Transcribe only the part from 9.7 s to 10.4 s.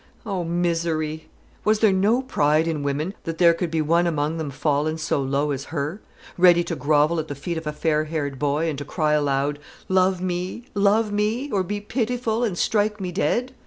"Love